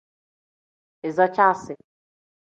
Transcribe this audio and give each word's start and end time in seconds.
Iza 1.09 1.27
caasi. 1.35 1.75